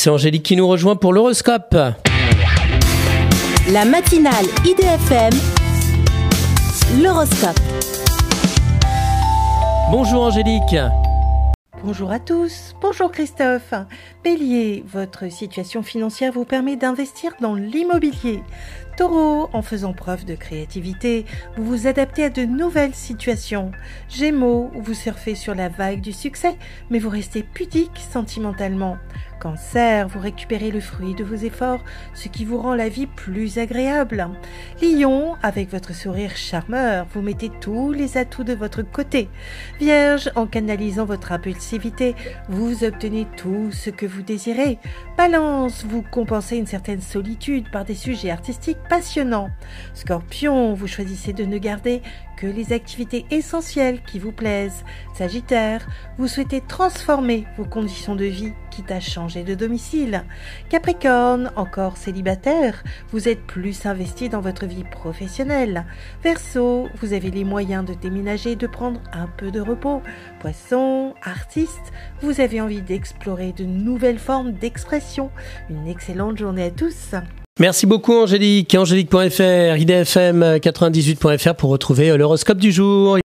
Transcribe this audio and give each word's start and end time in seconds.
C'est 0.00 0.10
Angélique 0.10 0.44
qui 0.44 0.54
nous 0.54 0.68
rejoint 0.68 0.94
pour 0.94 1.12
l'horoscope. 1.12 1.74
La 3.72 3.84
matinale 3.84 4.44
IDFM, 4.64 5.32
l'horoscope. 7.02 7.58
Bonjour 9.90 10.22
Angélique. 10.22 10.76
Bonjour 11.82 12.12
à 12.12 12.20
tous, 12.20 12.76
bonjour 12.80 13.10
Christophe. 13.10 13.74
Bélier, 14.22 14.84
votre 14.86 15.32
situation 15.32 15.82
financière 15.82 16.32
vous 16.32 16.44
permet 16.44 16.76
d'investir 16.76 17.32
dans 17.40 17.56
l'immobilier. 17.56 18.44
Taureau, 18.96 19.48
en 19.52 19.62
faisant 19.62 19.94
preuve 19.94 20.24
de 20.24 20.36
créativité, 20.36 21.24
vous 21.56 21.64
vous 21.64 21.86
adaptez 21.88 22.24
à 22.24 22.30
de 22.30 22.42
nouvelles 22.42 22.94
situations. 22.94 23.72
Gémeaux, 24.08 24.70
vous 24.74 24.94
surfez 24.94 25.34
sur 25.34 25.56
la 25.56 25.68
vague 25.68 26.00
du 26.00 26.12
succès, 26.12 26.56
mais 26.88 27.00
vous 27.00 27.10
restez 27.10 27.42
pudique 27.42 28.00
sentimentalement. 28.12 28.96
Cancer, 29.40 30.08
vous 30.08 30.20
récupérez 30.20 30.70
le 30.70 30.80
fruit 30.80 31.14
de 31.14 31.24
vos 31.24 31.36
efforts, 31.36 31.80
ce 32.14 32.28
qui 32.28 32.44
vous 32.44 32.58
rend 32.58 32.74
la 32.74 32.88
vie 32.88 33.06
plus 33.06 33.58
agréable. 33.58 34.28
Lion, 34.82 35.36
avec 35.42 35.70
votre 35.70 35.94
sourire 35.94 36.36
charmeur, 36.36 37.06
vous 37.12 37.22
mettez 37.22 37.50
tous 37.60 37.92
les 37.92 38.16
atouts 38.16 38.44
de 38.44 38.54
votre 38.54 38.82
côté. 38.82 39.28
Vierge, 39.78 40.30
en 40.34 40.46
canalisant 40.46 41.04
votre 41.04 41.32
impulsivité, 41.32 42.14
vous 42.48 42.84
obtenez 42.84 43.26
tout 43.36 43.70
ce 43.72 43.90
que 43.90 44.06
vous 44.06 44.22
désirez. 44.22 44.78
Balance, 45.16 45.84
vous 45.84 46.02
compensez 46.02 46.56
une 46.56 46.66
certaine 46.66 47.00
solitude 47.00 47.70
par 47.70 47.84
des 47.84 47.94
sujets 47.94 48.30
artistiques 48.30 48.78
passionnant. 48.88 49.50
Scorpion, 49.94 50.74
vous 50.74 50.86
choisissez 50.86 51.32
de 51.32 51.44
ne 51.44 51.58
garder 51.58 52.02
que 52.36 52.46
les 52.46 52.72
activités 52.72 53.26
essentielles 53.30 54.00
qui 54.02 54.18
vous 54.18 54.32
plaisent. 54.32 54.84
Sagittaire, 55.14 55.86
vous 56.18 56.28
souhaitez 56.28 56.60
transformer 56.60 57.46
vos 57.56 57.64
conditions 57.64 58.14
de 58.14 58.24
vie, 58.24 58.52
quitte 58.70 58.92
à 58.92 59.00
de 59.36 59.54
domicile. 59.54 60.24
Capricorne, 60.70 61.52
encore 61.56 61.96
célibataire, 61.96 62.82
vous 63.12 63.28
êtes 63.28 63.42
plus 63.42 63.86
investi 63.86 64.28
dans 64.28 64.40
votre 64.40 64.66
vie 64.66 64.84
professionnelle. 64.84 65.84
Verseau, 66.24 66.88
vous 67.00 67.12
avez 67.12 67.30
les 67.30 67.44
moyens 67.44 67.84
de 67.84 67.94
déménager 67.94 68.52
et 68.52 68.56
de 68.56 68.66
prendre 68.66 69.00
un 69.12 69.28
peu 69.36 69.50
de 69.50 69.60
repos. 69.60 70.02
Poisson, 70.40 71.14
artiste, 71.22 71.92
vous 72.22 72.40
avez 72.40 72.60
envie 72.60 72.82
d'explorer 72.82 73.52
de 73.52 73.64
nouvelles 73.64 74.18
formes 74.18 74.52
d'expression. 74.52 75.30
Une 75.68 75.86
excellente 75.86 76.38
journée 76.38 76.64
à 76.64 76.70
tous. 76.70 77.14
Merci 77.60 77.86
beaucoup 77.86 78.14
Angélique, 78.14 78.72
angélique.fr, 78.76 79.76
idfm98.fr 79.76 81.54
pour 81.54 81.70
retrouver 81.70 82.16
l'horoscope 82.16 82.58
du 82.58 82.70
jour. 82.70 83.16